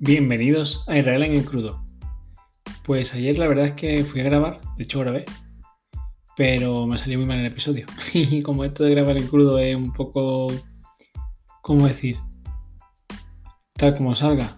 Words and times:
Bienvenidos 0.00 0.84
a 0.86 0.96
Israel 0.96 1.24
en 1.24 1.32
el 1.32 1.44
crudo. 1.44 1.84
Pues 2.84 3.14
ayer 3.14 3.36
la 3.36 3.48
verdad 3.48 3.66
es 3.66 3.72
que 3.72 4.04
fui 4.04 4.20
a 4.20 4.24
grabar, 4.24 4.60
de 4.76 4.84
hecho 4.84 5.00
grabé, 5.00 5.24
pero 6.36 6.86
me 6.86 6.96
salió 6.96 7.18
muy 7.18 7.26
mal 7.26 7.40
el 7.40 7.46
episodio. 7.46 7.84
Y 8.14 8.40
como 8.42 8.64
esto 8.64 8.84
de 8.84 8.92
grabar 8.92 9.16
en 9.16 9.26
crudo 9.26 9.58
es 9.58 9.74
un 9.74 9.92
poco, 9.92 10.52
¿cómo 11.62 11.88
decir? 11.88 12.16
Tal 13.72 13.96
como 13.96 14.14
salga, 14.14 14.56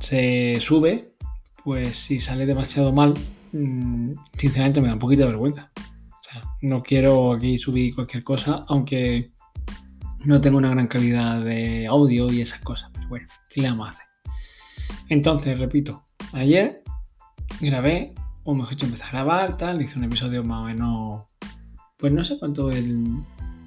se 0.00 0.58
sube, 0.58 1.14
pues 1.62 1.96
si 1.96 2.18
sale 2.18 2.44
demasiado 2.44 2.92
mal, 2.92 3.14
mm, 3.52 4.14
sinceramente 4.36 4.80
me 4.80 4.88
da 4.88 4.94
un 4.94 4.98
poquito 4.98 5.22
de 5.22 5.28
vergüenza. 5.28 5.70
O 5.78 6.22
sea, 6.24 6.42
no 6.60 6.82
quiero 6.82 7.34
aquí 7.34 7.56
subir 7.56 7.94
cualquier 7.94 8.24
cosa, 8.24 8.64
aunque 8.66 9.30
no 10.24 10.40
tengo 10.40 10.58
una 10.58 10.70
gran 10.70 10.88
calidad 10.88 11.40
de 11.44 11.86
audio 11.86 12.32
y 12.32 12.40
esas 12.40 12.60
cosas. 12.62 12.90
Pero 12.92 13.08
bueno, 13.08 13.28
¿qué 13.48 13.60
le 13.60 13.68
vamos 13.68 13.88
a 13.88 13.92
hacer? 13.92 14.11
Entonces, 15.08 15.58
repito, 15.58 16.02
ayer 16.32 16.82
grabé, 17.60 18.14
o 18.44 18.54
mejor 18.54 18.70
dicho, 18.70 18.86
empecé 18.86 19.04
a 19.04 19.10
grabar, 19.10 19.56
tal, 19.56 19.82
hice 19.82 19.98
un 19.98 20.04
episodio 20.04 20.42
más 20.42 20.62
o 20.62 20.66
menos, 20.66 21.22
pues 21.96 22.12
no 22.12 22.24
sé 22.24 22.38
cuánto 22.38 22.70
el 22.70 23.22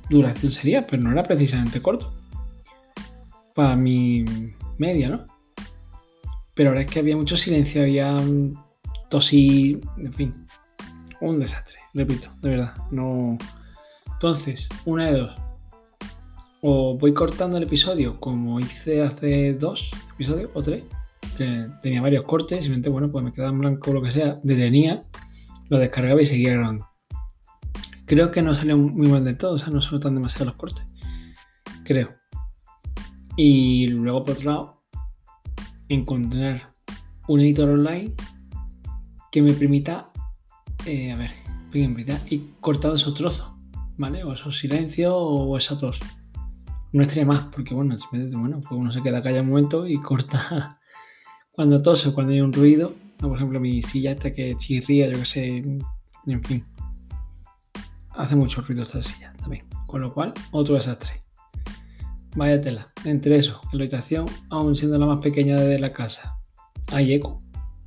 duración 0.10 0.52
sería, 0.52 0.86
pero 0.86 1.02
no 1.04 1.12
era 1.12 1.24
precisamente 1.24 1.82
corto. 1.82 2.14
Para 3.54 3.76
mi 3.76 4.26
media, 4.78 5.10
¿no? 5.10 5.26
Pero 6.54 6.70
ahora 6.70 6.82
es 6.82 6.88
que 6.88 7.00
había 7.00 7.18
mucho 7.18 7.38
silencio, 7.38 7.82
había 7.82 8.18
tosí, 9.10 9.80
en 9.98 10.14
fin, 10.14 10.46
un 11.22 11.40
desastre, 11.40 11.78
repito, 11.94 12.30
de 12.42 12.50
verdad, 12.50 12.74
no... 12.92 13.38
Entonces, 14.14 14.70
una 14.86 15.12
de 15.12 15.20
dos. 15.20 15.36
O 16.62 16.98
voy 16.98 17.14
cortando 17.14 17.58
el 17.58 17.64
episodio 17.64 18.20
como 18.20 18.60
hice 18.60 19.04
hace 19.04 19.54
dos 19.54 19.92
episodios 20.14 20.50
o 20.54 20.64
tres, 20.64 20.84
tenía 21.82 22.02
varios 22.02 22.26
cortes, 22.26 22.60
simplemente, 22.60 22.90
bueno, 22.90 23.12
pues 23.12 23.24
me 23.24 23.32
quedaba 23.32 23.52
en 23.52 23.60
blanco 23.60 23.94
lo 23.94 24.02
que 24.02 24.12
sea, 24.12 24.40
detenía, 24.44 25.04
lo 25.70 25.78
descargaba 25.78 26.22
y 26.22 26.26
seguía 26.26 26.54
grabando. 26.54 26.88
Creo 28.06 28.32
que 28.32 28.42
no 28.42 28.54
salió 28.54 28.78
muy 28.78 29.08
mal 29.08 29.24
del 29.24 29.38
todo, 29.38 29.54
o 29.54 29.58
sea, 29.58 29.70
no 29.70 29.80
notan 29.92 30.14
demasiado 30.14 30.46
los 30.46 30.56
cortes. 30.56 30.86
Creo. 31.84 32.16
Y 33.36 33.88
luego, 33.88 34.24
por 34.24 34.36
otro 34.36 34.52
lado, 34.52 34.84
encontrar 35.90 36.72
un 37.28 37.40
editor 37.42 37.70
online 37.70 38.14
que 39.32 39.42
me 39.42 39.54
permita, 39.54 40.12
eh, 40.86 41.12
a 41.12 41.18
ver, 41.18 41.32
que 41.72 41.80
me 41.80 41.88
permita 41.88 42.22
ir 42.30 42.54
cortando 42.62 42.96
esos 42.96 43.16
trozos, 43.16 43.52
¿vale? 43.98 44.24
O 44.24 44.34
esos 44.34 44.58
silencios 44.58 45.14
o 45.16 45.58
esa 45.58 45.78
tos. 45.78 46.00
No 46.94 47.02
estaría 47.02 47.26
más, 47.26 47.48
porque 47.54 47.74
bueno, 47.74 47.96
bueno, 48.12 48.60
pues 48.62 48.72
uno 48.72 48.92
se 48.92 49.02
queda 49.02 49.22
callado 49.22 49.44
un 49.44 49.50
momento 49.50 49.88
y 49.88 49.98
corta 50.02 50.80
cuando 51.56 51.82
tose 51.82 52.10
o 52.10 52.14
cuando 52.14 52.34
hay 52.34 52.42
un 52.42 52.54
ruido. 52.54 52.94
Por 53.20 53.36
ejemplo, 53.36 53.60
mi 53.60 53.82
silla 53.82 54.12
esta 54.12 54.34
que 54.34 54.56
chirría, 54.58 55.10
yo 55.10 55.20
que 55.20 55.26
sé, 55.26 55.58
en 55.58 56.44
fin. 56.44 56.66
Hace 58.12 58.36
mucho 58.36 58.62
ruido 58.62 58.84
esta 58.84 59.02
silla 59.02 59.34
también. 59.40 59.66
Con 59.88 60.02
lo 60.02 60.14
cual, 60.14 60.34
otro 60.52 60.76
desastre. 60.76 61.24
Vaya 62.36 62.60
tela. 62.60 62.88
Entre 63.06 63.38
eso, 63.38 63.62
en 63.72 63.80
la 63.80 63.84
habitación, 63.86 64.26
aún 64.50 64.76
siendo 64.76 64.98
la 64.98 65.06
más 65.06 65.20
pequeña 65.20 65.56
de 65.56 65.80
la 65.80 65.94
casa, 65.94 66.38
hay 66.92 67.14
eco. 67.14 67.40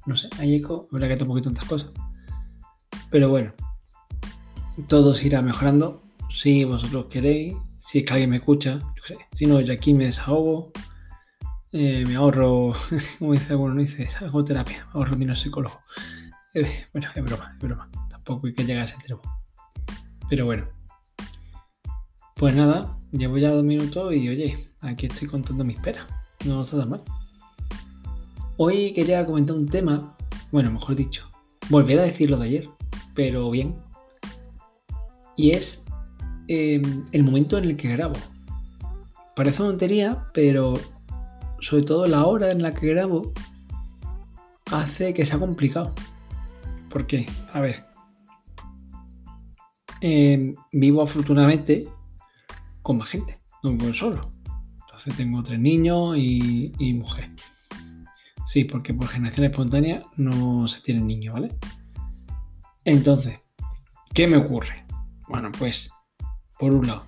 No 0.06 0.16
sé, 0.16 0.28
hay 0.38 0.54
eco. 0.54 0.88
Habrá 0.90 1.08
que 1.08 1.16
tampoco 1.16 1.36
hay 1.36 1.44
tantas 1.44 1.64
cosas. 1.64 1.90
Pero 3.10 3.28
bueno, 3.28 3.52
todo 4.86 5.14
se 5.14 5.26
irá 5.26 5.42
mejorando 5.42 6.02
si 6.30 6.64
vosotros 6.64 7.06
queréis. 7.10 7.54
Si 7.78 7.98
es 7.98 8.04
que 8.04 8.12
alguien 8.12 8.30
me 8.30 8.36
escucha, 8.36 8.78
yo 8.78 9.02
sé. 9.06 9.16
Si 9.32 9.46
no, 9.46 9.60
yo 9.60 9.72
aquí 9.72 9.92
me 9.92 10.04
desahogo. 10.04 10.72
Eh, 11.72 12.04
me 12.06 12.16
ahorro, 12.16 12.74
como 13.18 13.32
dice 13.32 13.52
alguno, 13.52 13.74
no 13.74 13.80
dice, 13.82 14.08
hago 14.20 14.44
terapia, 14.44 14.86
ahorro 14.92 15.16
dinero 15.16 15.36
psicólogo. 15.36 15.80
Eh, 16.54 16.86
bueno, 16.92 17.08
es 17.14 17.24
broma, 17.24 17.50
es 17.52 17.58
broma. 17.58 17.90
Tampoco 18.08 18.46
hay 18.46 18.54
que 18.54 18.64
llegar 18.64 18.82
a 18.82 18.84
ese 18.86 18.94
extremo. 18.94 19.20
Pero 20.30 20.46
bueno. 20.46 20.66
Pues 22.36 22.54
nada, 22.54 22.96
llevo 23.12 23.36
ya 23.36 23.50
dos 23.50 23.64
minutos 23.64 24.14
y 24.14 24.28
oye, 24.28 24.70
aquí 24.80 25.06
estoy 25.06 25.28
contando 25.28 25.64
mis 25.64 25.78
peras. 25.80 26.06
No 26.46 26.62
está 26.62 26.78
tan 26.78 26.90
mal. 26.90 27.02
Hoy 28.56 28.92
quería 28.92 29.26
comentar 29.26 29.56
un 29.56 29.66
tema, 29.66 30.16
bueno, 30.52 30.70
mejor 30.70 30.96
dicho, 30.96 31.28
volver 31.68 31.98
a 31.98 32.04
decir 32.04 32.30
lo 32.30 32.38
de 32.38 32.46
ayer, 32.46 32.68
pero 33.14 33.50
bien. 33.50 33.76
Y 35.36 35.50
es 35.50 35.82
eh, 36.48 36.80
el 37.12 37.22
momento 37.24 37.58
en 37.58 37.64
el 37.64 37.76
que 37.76 37.88
grabo. 37.88 38.14
Parece 39.36 39.62
una 39.62 39.72
tontería, 39.72 40.24
pero 40.32 40.74
sobre 41.60 41.82
todo 41.82 42.06
la 42.06 42.24
hora 42.24 42.50
en 42.50 42.62
la 42.62 42.74
que 42.74 42.88
grabo, 42.88 43.32
hace 44.70 45.14
que 45.14 45.26
sea 45.26 45.38
complicado. 45.38 45.94
¿Por 46.90 47.06
qué? 47.06 47.26
A 47.52 47.60
ver. 47.60 47.84
Em, 50.00 50.54
vivo 50.72 51.02
afortunadamente 51.02 51.86
con 52.82 52.98
más 52.98 53.08
gente, 53.08 53.40
no 53.62 53.72
vivo 53.72 53.92
solo. 53.92 54.30
Entonces 54.86 55.16
tengo 55.16 55.42
tres 55.42 55.58
niños 55.58 56.16
y, 56.16 56.72
y 56.78 56.94
mujer. 56.94 57.30
Sí, 58.46 58.64
porque 58.64 58.94
por 58.94 59.08
generación 59.08 59.46
espontánea 59.46 60.00
no 60.16 60.66
se 60.68 60.80
tienen 60.80 61.06
niños, 61.06 61.34
¿vale? 61.34 61.48
Entonces, 62.84 63.38
¿qué 64.14 64.26
me 64.26 64.38
ocurre? 64.38 64.86
Bueno, 65.28 65.52
pues, 65.58 65.90
por 66.58 66.72
un 66.72 66.86
lado, 66.86 67.04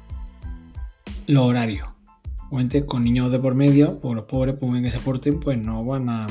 los 1.26 1.46
horarios 1.46 1.88
obviamente 2.50 2.84
con 2.84 3.04
niños 3.04 3.30
de 3.30 3.38
por 3.38 3.54
medio, 3.54 4.00
pues 4.00 4.16
los 4.16 4.24
pobres, 4.24 4.56
pues 4.58 4.82
que 4.82 4.90
se 4.90 4.98
porten, 4.98 5.40
pues 5.40 5.56
no 5.58 5.84
van 5.84 6.08
a 6.08 6.26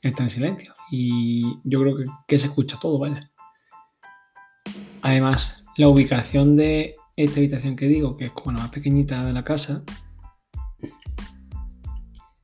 estar 0.00 0.24
en 0.24 0.30
silencio. 0.30 0.72
Y 0.90 1.42
yo 1.64 1.80
creo 1.80 1.96
que, 2.26 2.38
se 2.38 2.46
escucha 2.46 2.78
todo, 2.80 2.98
¿vale? 2.98 3.28
Además, 5.02 5.64
la 5.76 5.88
ubicación 5.88 6.56
de 6.56 6.94
esta 7.16 7.40
habitación 7.40 7.76
que 7.76 7.88
digo, 7.88 8.16
que 8.16 8.26
es 8.26 8.32
como 8.32 8.52
la 8.52 8.62
más 8.62 8.70
pequeñita 8.70 9.24
de 9.24 9.32
la 9.32 9.44
casa, 9.44 9.82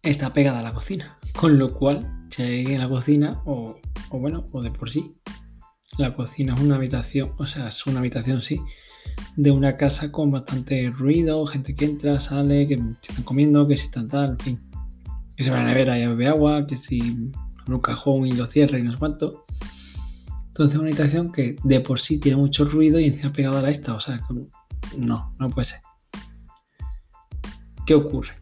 está 0.02 0.32
pegada 0.32 0.60
a 0.60 0.62
la 0.62 0.72
cocina. 0.72 1.16
Con 1.36 1.58
lo 1.58 1.72
cual, 1.72 2.26
si 2.30 2.42
en 2.42 2.78
la 2.78 2.88
cocina, 2.88 3.40
o 3.46 3.78
bueno, 4.10 4.46
o 4.52 4.60
de 4.60 4.70
por 4.70 4.90
sí, 4.90 5.12
la 5.96 6.14
cocina 6.14 6.54
es 6.54 6.60
una 6.60 6.76
habitación, 6.76 7.32
o 7.38 7.46
sea, 7.46 7.68
es 7.68 7.86
una 7.86 8.00
habitación 8.00 8.42
sí, 8.42 8.60
de 9.36 9.50
una 9.50 9.76
casa 9.76 10.12
con 10.12 10.30
bastante 10.30 10.90
ruido, 10.90 11.46
gente 11.46 11.74
que 11.74 11.86
entra, 11.86 12.20
sale, 12.20 12.66
que 12.66 12.76
se 12.76 13.10
están 13.10 13.24
comiendo, 13.24 13.66
que 13.66 13.76
si 13.76 13.84
están 13.84 14.08
tal, 14.08 14.30
en 14.30 14.38
fin. 14.38 14.60
Que 15.36 15.44
se 15.44 15.50
va 15.50 15.60
a 15.60 15.62
la 15.62 15.68
nevera 15.68 15.98
y 15.98 16.06
bebe 16.06 16.28
agua, 16.28 16.66
que 16.66 16.76
si 16.76 17.00
un 17.66 17.80
cajón 17.80 18.26
y 18.26 18.32
lo 18.32 18.46
cierra 18.46 18.78
y 18.78 18.82
no 18.82 18.92
sé 18.92 18.98
cuánto. 18.98 19.44
Entonces 20.48 20.78
una 20.78 20.88
habitación 20.88 21.32
que 21.32 21.56
de 21.64 21.80
por 21.80 21.98
sí 21.98 22.18
tiene 22.18 22.36
mucho 22.36 22.66
ruido 22.66 23.00
y 23.00 23.06
encima 23.06 23.32
pegada 23.32 23.60
a 23.60 23.62
la 23.62 23.70
esta, 23.70 23.94
o 23.94 24.00
sea, 24.00 24.18
no, 24.98 25.32
no 25.38 25.50
puede 25.50 25.66
ser. 25.66 25.80
¿Qué 27.86 27.94
ocurre? 27.94 28.34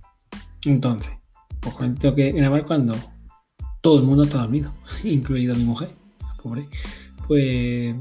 Entonces, 0.65 1.13
pues 1.61 1.77
tengo 1.99 2.15
que 2.15 2.33
grabar 2.33 2.67
cuando 2.67 2.95
todo 3.81 4.01
el 4.01 4.05
mundo 4.05 4.25
está 4.25 4.39
dormido, 4.39 4.73
incluido 5.05 5.55
mi 5.55 5.65
mujer, 5.65 5.95
pobre. 6.43 6.69
Pues 7.29 7.95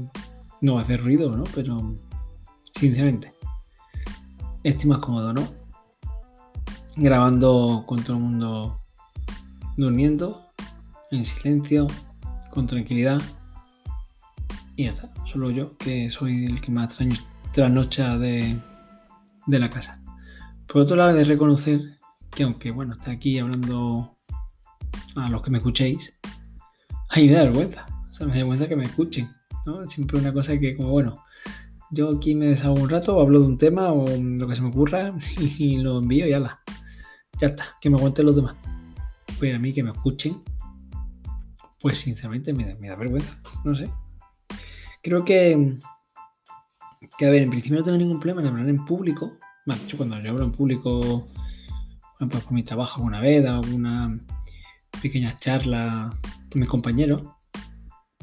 no 0.60 0.74
va 0.74 0.80
a 0.80 0.84
hacer 0.84 1.04
ruido, 1.04 1.34
¿no? 1.36 1.44
Pero 1.54 1.94
sinceramente. 2.80 3.34
Estoy 4.64 4.88
más 4.88 5.00
cómodo, 5.00 5.34
¿no? 5.34 5.46
Grabando 6.96 7.84
con 7.86 8.02
todo 8.02 8.16
el 8.16 8.22
mundo 8.22 8.80
durmiendo, 9.76 10.42
en 11.10 11.24
silencio, 11.26 11.86
con 12.50 12.66
tranquilidad. 12.66 13.20
Y 14.76 14.84
ya 14.84 14.90
está. 14.90 15.10
Solo 15.30 15.50
yo, 15.50 15.76
que 15.76 16.10
soy 16.10 16.46
el 16.46 16.60
que 16.60 16.72
más 16.72 16.96
trasnocha 17.52 18.16
de, 18.16 18.56
de 19.46 19.58
la 19.58 19.68
casa. 19.68 20.00
Por 20.66 20.82
otro 20.82 20.96
lado, 20.96 21.10
he 21.10 21.18
de 21.18 21.24
reconocer 21.24 21.98
que 22.30 22.44
aunque, 22.44 22.70
bueno, 22.70 22.94
esté 22.94 23.10
aquí 23.10 23.38
hablando 23.38 24.16
a 25.16 25.28
los 25.28 25.42
que 25.42 25.50
me 25.50 25.58
escuchéis, 25.58 26.18
hay 27.10 27.28
de 27.28 27.34
vergüenza. 27.34 27.86
O 28.10 28.14
sea, 28.14 28.26
me 28.26 28.32
da 28.32 28.38
vergüenza 28.38 28.68
que 28.68 28.76
me 28.76 28.84
escuchen. 28.84 29.30
¿no? 29.66 29.84
Siempre 29.84 30.18
una 30.18 30.32
cosa 30.32 30.58
que, 30.58 30.74
como, 30.76 30.90
bueno, 30.90 31.22
yo 31.90 32.10
aquí 32.10 32.34
me 32.34 32.48
deshago 32.48 32.74
un 32.74 32.88
rato, 32.88 33.20
hablo 33.20 33.40
de 33.40 33.46
un 33.46 33.58
tema 33.58 33.92
o 33.92 34.04
lo 34.06 34.48
que 34.48 34.56
se 34.56 34.62
me 34.62 34.68
ocurra 34.68 35.12
y, 35.58 35.76
lo 35.78 35.98
envío 35.98 36.26
y 36.26 36.32
ala. 36.32 36.60
Ya 37.40 37.48
está, 37.48 37.76
que 37.80 37.90
me 37.90 37.96
aguanten 37.96 38.26
los 38.26 38.36
demás. 38.36 38.54
Pues 39.38 39.54
a 39.54 39.58
mí 39.58 39.72
que 39.72 39.82
me 39.82 39.90
escuchen, 39.90 40.42
pues 41.80 41.98
sinceramente 41.98 42.52
me 42.52 42.88
da, 42.88 42.96
vergüenza, 42.96 43.34
no 43.64 43.74
sé. 43.74 43.90
Creo 45.02 45.24
que, 45.24 45.78
que, 47.18 47.26
a 47.26 47.30
ver, 47.30 47.42
en 47.42 47.50
principio 47.50 47.78
no 47.78 47.84
tengo 47.84 47.96
ningún 47.96 48.20
problema 48.20 48.42
en 48.42 48.48
hablar 48.48 48.68
en 48.68 48.84
público. 48.84 49.38
Bueno, 49.64 49.82
yo 49.86 49.96
cuando 49.96 50.20
yo 50.20 50.30
hablo 50.30 50.44
en 50.44 50.52
público, 50.52 51.26
pues 52.18 52.44
por 52.44 52.52
mi 52.52 52.62
trabajo 52.62 52.96
alguna 52.96 53.20
vez, 53.20 53.46
alguna 53.46 54.14
pequeña 55.00 55.36
charla 55.38 56.14
con 56.50 56.60
mis 56.60 56.68
compañeros, 56.68 57.22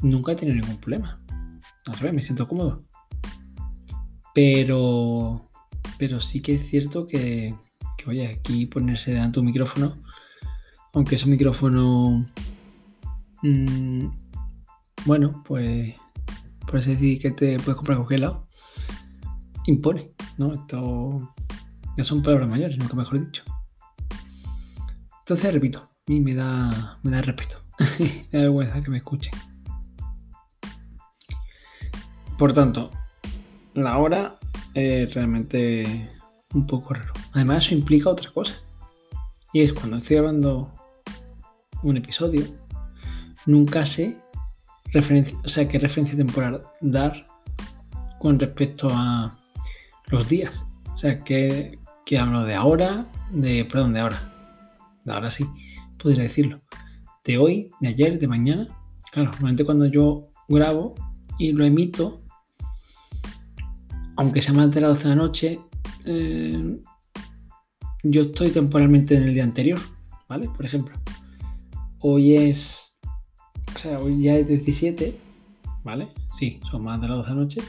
nunca 0.02 0.32
he 0.32 0.36
tenido 0.36 0.56
ningún 0.56 0.78
problema. 0.78 1.20
Al 1.86 1.94
revés, 1.94 2.14
me 2.14 2.22
siento 2.22 2.46
cómodo. 2.46 2.87
Pero, 4.40 5.50
pero 5.98 6.20
sí 6.20 6.40
que 6.40 6.54
es 6.54 6.70
cierto 6.70 7.08
que, 7.08 7.56
oye, 8.06 8.28
aquí 8.28 8.66
ponerse 8.66 9.10
delante 9.10 9.34
de 9.34 9.40
un 9.40 9.46
micrófono 9.46 9.96
Aunque 10.94 11.16
es 11.16 11.24
un 11.24 11.30
micrófono, 11.30 12.24
mm, 13.42 14.06
bueno, 15.06 15.42
pues 15.44 15.92
por 16.60 16.76
así 16.76 16.90
decir 16.90 17.20
que 17.20 17.32
te 17.32 17.56
puedes 17.56 17.74
comprar 17.74 17.98
cualquier 17.98 18.20
lado, 18.20 18.46
impone, 19.66 20.08
¿no? 20.36 20.54
Esto 20.54 21.34
ya 21.96 22.04
son 22.04 22.22
palabras 22.22 22.48
mayores, 22.48 22.78
nunca 22.78 22.94
mejor 22.94 23.26
dicho. 23.26 23.42
Entonces, 25.18 25.52
repito, 25.52 25.80
a 25.80 25.90
mí 26.06 26.20
me 26.20 26.36
da, 26.36 27.00
me 27.02 27.10
da 27.10 27.22
respeto, 27.22 27.64
me 27.98 28.38
da 28.38 28.42
vergüenza 28.42 28.80
que 28.82 28.90
me 28.92 28.98
escuchen. 28.98 29.32
Por 32.38 32.52
tanto, 32.52 32.92
la 33.74 33.98
hora 33.98 34.36
es 34.74 35.12
realmente 35.14 36.10
un 36.54 36.66
poco 36.66 36.94
raro. 36.94 37.12
Además, 37.32 37.66
eso 37.66 37.74
implica 37.74 38.10
otra 38.10 38.30
cosa. 38.30 38.54
Y 39.52 39.62
es 39.62 39.72
cuando 39.72 39.98
estoy 39.98 40.16
grabando 40.16 40.72
un 41.82 41.96
episodio, 41.96 42.44
nunca 43.46 43.86
sé 43.86 44.16
referencia, 44.92 45.36
o 45.44 45.48
sea, 45.48 45.68
qué 45.68 45.78
referencia 45.78 46.16
temporal 46.16 46.62
dar 46.80 47.26
con 48.18 48.38
respecto 48.38 48.88
a 48.90 49.38
los 50.06 50.28
días. 50.28 50.66
O 50.94 50.98
sea, 50.98 51.18
que, 51.18 51.78
hablo 52.18 52.44
de 52.44 52.54
ahora, 52.54 53.06
de, 53.30 53.64
perdón, 53.64 53.92
de 53.92 54.00
ahora. 54.00 54.18
De 55.04 55.12
ahora 55.12 55.30
sí, 55.30 55.46
podría 55.98 56.22
decirlo. 56.22 56.58
De 57.24 57.38
hoy, 57.38 57.70
de 57.80 57.88
ayer, 57.88 58.18
de 58.18 58.26
mañana. 58.26 58.68
Claro, 59.12 59.30
normalmente 59.30 59.64
cuando 59.64 59.86
yo 59.86 60.28
grabo 60.48 60.94
y 61.38 61.52
lo 61.52 61.64
emito, 61.64 62.20
aunque 64.18 64.42
sea 64.42 64.52
más 64.52 64.70
de 64.72 64.80
las 64.80 64.96
12 64.96 65.02
de 65.04 65.08
la 65.10 65.14
noche, 65.14 65.60
eh, 66.04 66.80
yo 68.02 68.22
estoy 68.22 68.50
temporalmente 68.50 69.14
en 69.14 69.22
el 69.22 69.32
día 69.32 69.44
anterior, 69.44 69.78
¿vale? 70.28 70.48
Por 70.48 70.66
ejemplo, 70.66 70.96
hoy 72.00 72.34
es, 72.34 72.98
o 73.76 73.78
sea, 73.78 74.00
hoy 74.00 74.20
ya 74.20 74.34
es 74.34 74.48
17, 74.48 75.16
¿vale? 75.84 76.08
Sí, 76.36 76.60
son 76.68 76.82
más 76.82 77.00
de 77.00 77.06
las 77.06 77.18
12 77.18 77.28
de 77.28 77.34
la 77.36 77.40
noche. 77.42 77.60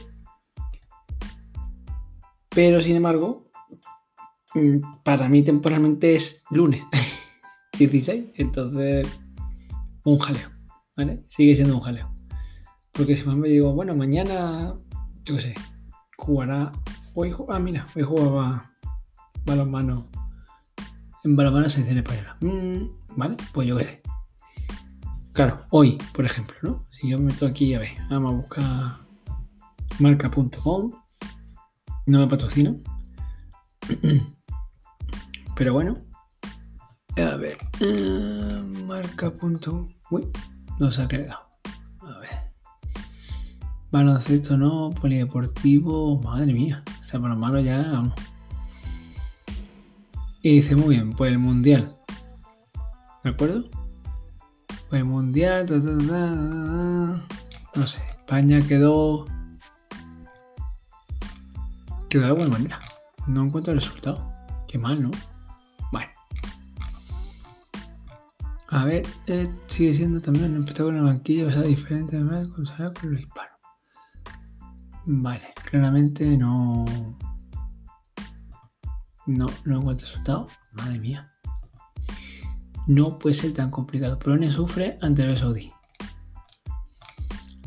Pero 2.48 2.82
sin 2.82 2.96
embargo, 2.96 3.48
mm, 4.56 5.04
para 5.04 5.28
mí 5.28 5.42
temporalmente 5.42 6.16
es 6.16 6.42
lunes 6.50 6.82
16, 7.78 8.24
entonces 8.34 9.06
un 10.04 10.18
jaleo, 10.18 10.48
¿vale? 10.96 11.22
Sigue 11.28 11.54
siendo 11.54 11.76
un 11.76 11.80
jaleo. 11.80 12.12
Porque 12.90 13.14
si 13.14 13.22
más 13.22 13.36
me 13.36 13.46
digo, 13.46 13.72
bueno, 13.72 13.94
mañana, 13.94 14.74
yo 15.22 15.36
qué 15.36 15.42
sé, 15.42 15.54
jugará, 16.20 16.70
hoy, 17.14 17.34
ah, 17.48 17.58
mira, 17.58 17.86
hoy 17.96 18.02
jugaba 18.02 18.70
balonmano 19.44 20.08
en 21.24 21.36
balonmano 21.36 21.68
selección 21.68 21.98
española. 21.98 22.36
Mm, 22.40 23.16
vale, 23.16 23.36
pues 23.52 23.68
yo 23.68 23.76
qué 23.78 23.84
sé. 23.84 24.02
Claro, 25.32 25.64
hoy, 25.70 25.98
por 26.12 26.24
ejemplo, 26.24 26.56
¿no? 26.62 26.86
Si 26.90 27.08
yo 27.08 27.18
me 27.18 27.26
meto 27.26 27.46
aquí, 27.46 27.74
a 27.74 27.78
ver, 27.78 27.96
vamos 28.10 28.32
a 28.32 28.36
buscar 28.36 29.10
marca.com. 29.98 30.90
No 32.06 32.18
me 32.18 32.26
patrocino. 32.26 32.76
Pero 35.56 35.72
bueno. 35.72 35.98
A 37.16 37.36
ver. 37.36 37.58
Uh, 37.80 38.62
marca.com. 38.86 39.88
Uy, 40.10 40.28
no 40.78 40.90
se 40.92 41.02
ha 41.02 41.08
quedado. 41.08 41.49
Baloncesto 43.90 44.56
no, 44.56 44.90
polideportivo. 44.90 46.20
Madre 46.20 46.52
mía. 46.52 46.82
O 47.00 47.04
sea, 47.04 47.18
balonmano 47.18 47.60
ya, 47.60 47.82
vamos. 47.92 48.14
Y 50.42 50.56
dice, 50.56 50.76
muy 50.76 50.96
bien, 50.96 51.12
pues 51.12 51.32
el 51.32 51.38
mundial. 51.38 51.94
¿De 53.24 53.30
acuerdo? 53.30 53.68
Pues 54.88 55.00
el 55.00 55.04
mundial. 55.04 55.66
no 57.74 57.86
sé, 57.86 57.98
España 58.10 58.60
quedó. 58.66 59.26
Quedó 62.08 62.26
de 62.26 62.32
buena 62.32 62.50
manera. 62.50 62.80
No 63.26 63.44
encuentro 63.44 63.72
el 63.72 63.80
resultado. 63.80 64.32
Qué 64.66 64.78
mal, 64.78 65.02
¿no? 65.02 65.10
Bueno. 65.92 66.10
A 68.68 68.84
ver, 68.84 69.06
eh, 69.26 69.52
sigue 69.66 69.94
siendo 69.94 70.20
también 70.20 70.54
un 70.54 70.60
espectáculo 70.60 70.96
en 70.96 71.04
la 71.04 71.10
banquilla 71.12 71.46
basada 71.46 71.66
diferente 71.66 72.16
además 72.16 72.48
con 72.48 72.64
los 72.64 73.20
hispanos. 73.20 73.49
Vale, 75.12 75.52
claramente 75.68 76.38
no. 76.38 76.84
No, 79.26 79.46
no 79.64 79.78
encuentro 79.78 80.06
resultado. 80.06 80.46
Madre 80.74 81.00
mía. 81.00 81.32
No 82.86 83.18
puede 83.18 83.34
ser 83.34 83.52
tan 83.52 83.72
complicado. 83.72 84.20
Polonia 84.20 84.52
sufre 84.52 84.98
ante 85.02 85.24
el 85.24 85.36
Saudí. 85.36 85.72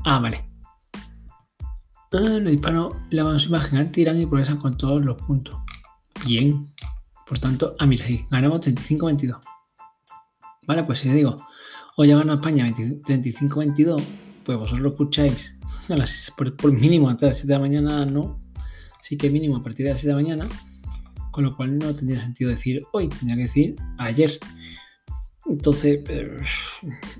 Ah, 0.05 0.19
vale. 0.19 0.49
Ah, 2.13 2.39
los 2.39 2.53
hispanos 2.53 2.95
lavan 3.09 3.41
su 3.41 3.49
imagen 3.49 3.77
al 3.77 3.91
Irán 3.93 4.21
y 4.21 4.25
progresan 4.25 4.57
con 4.57 4.77
todos 4.77 5.03
los 5.03 5.17
puntos. 5.17 5.57
Bien. 6.25 6.73
Por 7.27 7.39
tanto, 7.39 7.75
ah, 7.77 7.85
mira, 7.85 8.05
sí, 8.05 8.25
ganamos 8.31 8.61
35-22. 8.61 9.37
Vale, 10.65 10.83
pues 10.85 10.99
si 10.99 11.07
les 11.07 11.17
digo, 11.17 11.35
hoy 11.97 12.07
ya 12.07 12.17
ganó 12.17 12.35
España 12.35 12.65
35-22, 12.69 14.01
pues 14.45 14.57
vosotros 14.57 14.81
lo 14.81 14.89
escucháis 14.91 15.55
por, 16.37 16.55
por, 16.55 16.71
mínimo 16.71 17.09
antes 17.09 17.21
de 17.21 17.27
las 17.27 17.37
7 17.37 17.47
de 17.47 17.53
la 17.53 17.59
mañana, 17.59 18.05
no. 18.05 18.39
Sí 19.01 19.17
que 19.17 19.29
mínimo 19.29 19.57
a 19.57 19.63
partir 19.63 19.85
de 19.85 19.91
las 19.91 20.01
7 20.01 20.15
de 20.15 20.21
la 20.21 20.23
mañana 20.23 20.49
con 21.33 21.43
lo 21.43 21.55
cual 21.55 21.79
no 21.79 21.93
tendría 21.95 22.21
sentido 22.21 22.51
decir 22.51 22.85
hoy, 22.93 23.09
tendría 23.09 23.35
que 23.35 23.41
decir 23.41 23.75
ayer. 23.97 24.39
Entonces, 25.47 25.99
eh, 26.07 26.37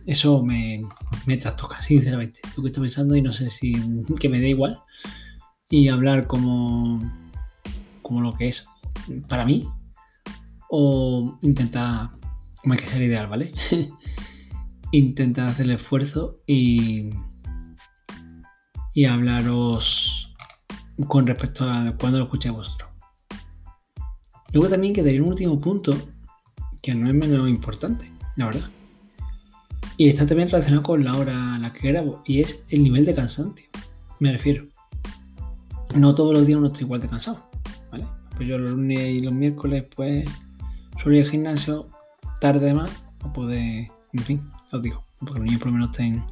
eso 0.05 0.43
me, 0.43 0.81
me 1.25 1.35
trastoca, 1.37 1.81
sinceramente. 1.81 2.39
Lo 2.55 2.61
que 2.61 2.67
estoy 2.67 2.83
pensando 2.83 3.15
y 3.15 3.23
no 3.23 3.33
sé 3.33 3.49
si 3.49 3.73
que 4.19 4.29
me 4.29 4.39
dé 4.39 4.49
igual. 4.49 4.79
Y 5.67 5.87
hablar 5.87 6.27
como, 6.27 7.01
como 8.03 8.21
lo 8.21 8.33
que 8.33 8.49
es 8.49 8.65
para 9.27 9.45
mí. 9.45 9.67
O 10.69 11.39
intentar, 11.41 12.09
como 12.61 12.73
hay 12.73 12.79
que 12.79 12.87
ser 12.87 13.01
ideal, 13.01 13.27
¿vale? 13.27 13.51
intentar 14.91 15.47
hacer 15.47 15.65
el 15.65 15.71
esfuerzo 15.71 16.39
y, 16.45 17.09
y 18.93 19.05
hablaros 19.05 20.33
con 21.07 21.25
respecto 21.25 21.69
a 21.69 21.95
cuando 21.97 22.19
lo 22.19 22.25
escuchéis 22.25 22.55
vosotros. 22.55 22.89
Luego 24.51 24.69
también 24.69 24.93
quedaría 24.93 25.21
un 25.21 25.29
último 25.29 25.59
punto 25.59 25.95
que 26.81 26.93
no 26.93 27.07
es 27.07 27.13
menos 27.13 27.49
importante, 27.49 28.11
la 28.35 28.45
verdad. 28.45 28.69
Y 29.97 30.09
está 30.09 30.27
también 30.27 30.49
relacionado 30.49 30.83
con 30.83 31.03
la 31.03 31.15
hora 31.17 31.55
a 31.55 31.59
la 31.59 31.73
que 31.73 31.91
grabo 31.91 32.21
y 32.25 32.41
es 32.41 32.63
el 32.69 32.83
nivel 32.83 33.05
de 33.05 33.15
cansancio. 33.15 33.67
Me 34.19 34.31
refiero. 34.31 34.67
No 35.95 36.15
todos 36.15 36.33
los 36.33 36.45
días 36.45 36.57
uno 36.57 36.67
está 36.67 36.81
igual 36.81 37.01
de 37.01 37.09
cansado, 37.09 37.49
¿vale? 37.91 38.05
Pues 38.35 38.47
yo 38.47 38.57
los 38.57 38.71
lunes 38.71 38.99
y 38.99 39.21
los 39.21 39.33
miércoles 39.33 39.85
pues 39.95 40.27
suelo 41.01 41.17
ir 41.17 41.25
al 41.25 41.31
gimnasio 41.31 41.89
tarde 42.41 42.73
más 42.73 43.03
o 43.23 43.31
poder, 43.31 43.87
en 44.13 44.23
fin, 44.23 44.41
os 44.71 44.81
digo, 44.81 45.05
porque 45.19 45.39
los 45.39 45.43
niños 45.45 45.59
por 45.59 45.67
lo 45.67 45.73
menos 45.73 45.91
estén 45.91 46.23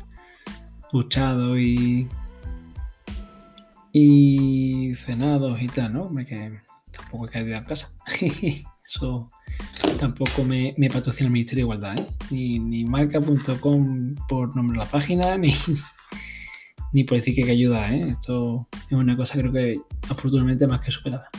duchados 0.91 1.57
y 1.57 2.07
y 3.91 4.93
cenados 4.95 5.61
y 5.61 5.67
tal, 5.67 5.93
¿no? 5.93 6.13
Que 6.25 6.59
tampoco 6.91 7.27
he 7.27 7.29
caído 7.29 7.57
a 7.57 7.65
casa. 7.65 7.93
Eso 8.85 9.27
tampoco 9.99 10.43
me, 10.43 10.73
patrocina 10.91 11.27
el 11.27 11.33
Ministerio 11.33 11.65
de 11.67 11.75
Igualdad, 11.75 11.99
¿eh? 11.99 12.07
ni, 12.31 12.83
marca.com 12.85 14.15
por 14.27 14.55
nombre 14.55 14.77
de 14.77 14.85
la 14.85 14.91
página, 14.91 15.37
ni, 15.37 15.53
ni 16.93 17.03
por 17.03 17.17
decir 17.17 17.35
que, 17.35 17.43
que 17.43 17.51
ayuda. 17.51 17.93
¿eh? 17.93 18.09
Esto 18.09 18.67
es 18.87 18.93
una 18.93 19.15
cosa 19.15 19.37
creo 19.37 19.51
que 19.51 19.79
afortunadamente 20.09 20.67
más 20.67 20.81
que 20.81 20.91
superada. 20.91 21.29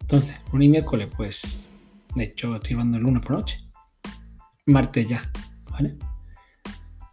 Entonces, 0.00 0.36
un 0.52 0.62
y 0.62 0.68
miércoles, 0.68 1.08
pues, 1.16 1.68
de 2.14 2.24
hecho, 2.24 2.56
estoy 2.56 2.72
hablando 2.72 2.98
el 2.98 3.04
lunes 3.04 3.22
por 3.22 3.32
noche. 3.32 3.58
Martes 4.66 5.08
ya, 5.08 5.30
¿vale? 5.70 5.96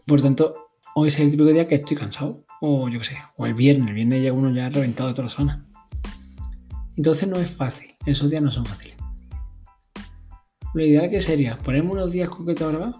Por 0.05 0.22
tanto, 0.22 0.69
hoy 0.96 1.10
es 1.10 1.19
el 1.19 1.31
típico 1.31 1.51
día 1.51 1.67
que 1.67 1.75
estoy 1.75 1.98
cansado, 1.98 2.43
o 2.61 2.89
yo 2.89 2.99
qué 2.99 3.05
sé, 3.05 3.17
o 3.35 3.45
el 3.45 3.53
viernes, 3.53 3.89
el 3.89 3.95
viernes 3.95 4.23
ya 4.23 4.33
uno 4.33 4.49
ya 4.51 4.69
reventado 4.69 5.09
de 5.09 5.15
toda 5.15 5.27
la 5.27 5.33
zona. 5.33 5.65
Entonces 6.95 7.27
no 7.27 7.37
es 7.37 7.49
fácil, 7.49 7.95
esos 8.05 8.29
días 8.29 8.41
no 8.41 8.51
son 8.51 8.65
fáciles. 8.65 8.97
Lo 10.73 10.83
ideal 10.83 11.09
que 11.09 11.21
sería 11.21 11.57
ponerme 11.57 11.91
unos 11.91 12.11
días 12.11 12.29
concretos 12.29 12.67
a 12.67 12.71
grabar, 12.71 12.95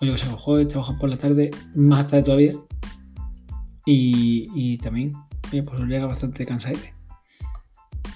o 0.00 0.04
yo 0.04 0.12
que 0.12 0.18
sé, 0.18 0.26
jueves, 0.26 0.68
trabajar 0.68 0.98
por 0.98 1.08
la 1.08 1.16
tarde, 1.16 1.50
más 1.74 2.06
tarde 2.08 2.22
todavía, 2.22 2.54
y, 3.86 4.48
y 4.54 4.78
también, 4.78 5.12
oye, 5.50 5.62
pues 5.62 5.80
llega 5.80 6.06
bastante 6.06 6.46
cansadete. 6.46 6.94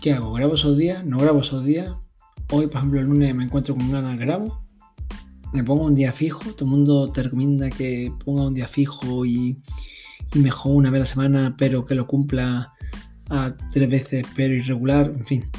¿Qué 0.01 0.13
hago? 0.13 0.33
¿Grabo 0.35 0.55
esos 0.55 0.77
días? 0.77 1.05
¿No 1.05 1.19
grabo 1.19 1.41
esos 1.41 1.65
días? 1.65 1.93
Hoy, 2.53 2.69
por 2.69 2.77
ejemplo, 2.77 3.01
el 3.01 3.07
lunes 3.07 3.35
me 3.35 3.45
encuentro 3.45 3.75
con 3.75 3.91
ganas, 3.91 4.19
grabo. 4.19 4.63
Me 5.53 5.65
pongo 5.65 5.85
un 5.85 5.95
día 5.95 6.13
fijo. 6.13 6.41
Todo 6.53 6.65
el 6.67 6.71
mundo 6.71 7.11
te 7.11 7.25
recomienda 7.25 7.71
que 7.71 8.13
ponga 8.25 8.47
un 8.47 8.55
día 8.55 8.69
fijo 8.69 9.27
y, 9.27 9.61
y 10.35 10.39
mejor 10.39 10.77
una 10.77 10.91
vez 10.91 11.01
a 11.01 11.05
la 11.05 11.07
semana, 11.07 11.55
pero 11.57 11.85
que 11.85 11.95
lo 11.95 12.07
cumpla 12.07 12.73
a 13.31 13.55
tres 13.73 13.91
veces 13.91 14.27
pero 14.35 14.55
irregular, 14.55 15.07
en 15.07 15.25
fin. 15.25 15.51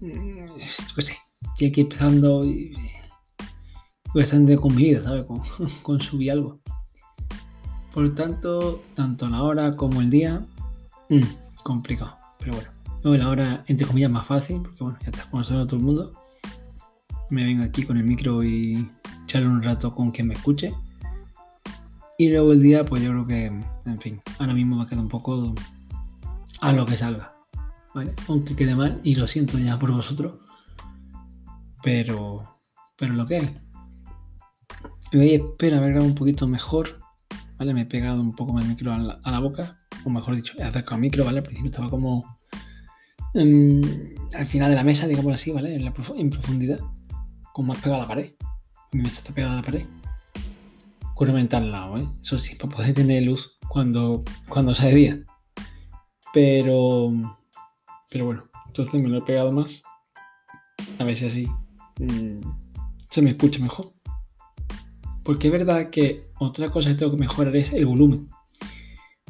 Yo 0.00 0.94
qué 0.94 1.02
sé, 1.02 1.16
estoy 1.52 1.68
aquí 1.68 1.80
empezando 1.82 2.44
y, 2.44 2.72
bastante 4.14 4.56
con 4.56 4.74
mi 4.74 4.84
vida, 4.84 5.02
¿sabes? 5.02 5.24
Con, 5.26 5.40
con 5.82 6.00
subir 6.00 6.32
algo. 6.32 6.60
Por 7.92 8.14
tanto, 8.14 8.82
tanto 8.94 9.28
la 9.28 9.42
hora 9.42 9.76
como 9.76 10.00
el 10.00 10.10
día, 10.10 10.42
mmm, 11.08 11.20
complicado. 11.64 12.16
Pero 12.38 12.54
bueno, 12.54 12.70
la 13.24 13.28
hora, 13.28 13.64
entre 13.66 13.86
comillas, 13.86 14.10
más 14.10 14.26
fácil, 14.26 14.62
porque 14.62 14.84
bueno, 14.84 14.98
ya 15.02 15.10
está 15.10 15.28
conociendo 15.30 15.64
a 15.64 15.66
todo 15.66 15.76
el 15.76 15.82
mundo. 15.82 16.12
Me 17.30 17.44
vengo 17.44 17.64
aquí 17.64 17.82
con 17.82 17.96
el 17.96 18.04
micro 18.04 18.42
y 18.42 18.88
echarle 19.24 19.48
un 19.48 19.62
rato 19.62 19.94
con 19.94 20.10
quien 20.10 20.28
me 20.28 20.34
escuche. 20.34 20.72
Y 22.20 22.28
luego 22.28 22.52
el 22.52 22.60
día, 22.60 22.84
pues 22.84 23.02
yo 23.02 23.12
creo 23.12 23.26
que, 23.26 23.46
en 23.46 23.98
fin, 23.98 24.20
ahora 24.38 24.52
mismo 24.52 24.76
me 24.76 24.86
queda 24.86 25.00
un 25.00 25.08
poco 25.08 25.54
a 26.60 26.72
lo 26.74 26.84
que 26.84 26.94
salga. 26.94 27.32
¿Vale? 27.94 28.12
Aunque 28.28 28.54
quede 28.54 28.74
mal, 28.74 29.00
y 29.02 29.14
lo 29.14 29.26
siento 29.26 29.58
ya 29.58 29.78
por 29.78 29.90
vosotros. 29.90 30.34
Pero, 31.82 32.58
pero 32.98 33.14
lo 33.14 33.26
que 33.26 33.38
es. 33.38 33.50
Hoy 35.14 35.32
espero 35.32 35.78
haber 35.78 35.92
grabado 35.92 36.10
un 36.10 36.14
poquito 36.14 36.46
mejor. 36.46 36.98
¿Vale? 37.58 37.72
Me 37.72 37.80
he 37.80 37.86
pegado 37.86 38.20
un 38.20 38.36
poco 38.36 38.52
más 38.52 38.64
el 38.64 38.70
micro 38.72 38.92
a 38.92 38.98
la, 39.30 39.38
boca. 39.38 39.78
O 40.04 40.10
mejor 40.10 40.36
dicho, 40.36 40.52
he 40.58 40.62
acercado 40.62 40.96
al 40.96 41.00
micro, 41.00 41.24
¿vale? 41.24 41.38
Al 41.38 41.44
principio 41.44 41.70
estaba 41.70 41.88
como 41.88 42.36
em, 43.32 43.80
al 44.34 44.44
final 44.44 44.68
de 44.68 44.76
la 44.76 44.84
mesa, 44.84 45.06
digamos 45.06 45.32
así, 45.32 45.52
¿vale? 45.52 45.74
En, 45.74 46.30
profundidad. 46.30 46.80
Como 47.54 47.68
más 47.68 47.78
pegado 47.78 48.02
a 48.02 48.04
la 48.04 48.08
pared. 48.08 48.34
Mi 48.92 49.04
mesa 49.04 49.20
está 49.20 49.32
pegada 49.32 49.54
a 49.54 49.56
la 49.56 49.62
pared. 49.62 49.86
Curvamente 51.20 51.54
al 51.54 51.70
lado. 51.70 51.98
Eso 52.22 52.38
sí, 52.38 52.54
para 52.54 52.74
poder 52.74 52.94
tener 52.94 53.22
luz 53.24 53.58
cuando, 53.68 54.24
cuando 54.48 54.74
sea 54.74 54.86
de 54.86 54.94
día. 54.94 55.20
Pero, 56.32 57.12
pero 58.08 58.24
bueno, 58.24 58.44
entonces 58.68 59.02
me 59.02 59.06
lo 59.10 59.18
he 59.18 59.22
pegado 59.22 59.52
más. 59.52 59.82
A 60.98 61.04
ver 61.04 61.18
si 61.18 61.26
así 61.26 61.46
mm, 61.98 62.40
se 63.10 63.20
me 63.20 63.32
escucha 63.32 63.60
mejor. 63.60 63.92
Porque 65.22 65.48
es 65.48 65.52
verdad 65.52 65.90
que 65.90 66.30
otra 66.38 66.70
cosa 66.70 66.88
que 66.88 66.94
tengo 66.94 67.12
que 67.12 67.18
mejorar 67.18 67.54
es 67.54 67.70
el 67.74 67.84
volumen. 67.84 68.26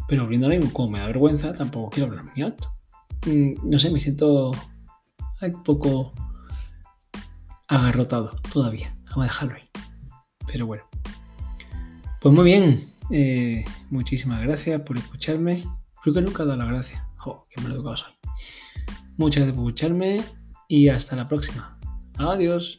Pero 0.07 0.23
volviendo 0.23 0.47
a 0.47 0.51
mismo, 0.51 0.73
como 0.73 0.91
me 0.91 1.01
da 1.01 1.09
vergüenza, 1.09 1.53
tampoco 1.55 1.91
quiero 1.91 2.09
hablar 2.09 2.25
muy 2.25 2.41
alto. 2.41 2.73
Mm, 3.27 3.69
no 3.69 3.81
sé, 3.81 3.91
me 3.91 3.99
siento 3.99 4.53
un 5.43 5.63
poco 5.65 6.13
agarrotado 7.67 8.31
todavía. 8.53 8.95
Vamos 9.07 9.23
a 9.23 9.23
dejarlo 9.25 9.55
ahí. 9.57 9.69
Pero 10.47 10.67
bueno. 10.67 10.90
Pues 12.21 12.35
muy 12.35 12.45
bien. 12.45 12.93
Eh, 13.11 13.65
muchísimas 13.91 14.43
gracias 14.43 14.81
por 14.83 14.99
escucharme. 14.99 15.65
Creo 16.03 16.15
que 16.15 16.21
nunca 16.21 16.43
he 16.43 16.47
dado 16.47 16.59
las 16.59 16.69
gracias. 16.69 17.03
Jo, 17.17 17.43
qué 17.51 17.63
mal 17.63 17.73
educado 17.73 17.97
soy. 17.97 18.13
Muchas 19.17 19.43
gracias 19.43 19.57
por 19.57 19.67
escucharme 19.67 20.23
y 20.69 20.89
hasta 20.89 21.17
la 21.17 21.27
próxima. 21.27 21.79
Adiós. 22.19 22.77